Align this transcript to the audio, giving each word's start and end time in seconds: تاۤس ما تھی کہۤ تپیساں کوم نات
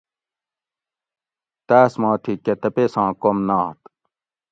تاۤس 1.67 1.93
ما 2.01 2.11
تھی 2.23 2.33
کہۤ 2.43 2.55
تپیساں 2.61 3.09
کوم 3.21 3.37
نات 3.47 3.77